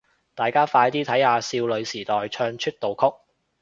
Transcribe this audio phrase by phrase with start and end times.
[0.33, 3.05] 大家快啲睇下少女時代唱出道曲